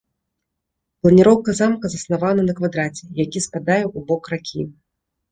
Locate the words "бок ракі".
4.09-4.65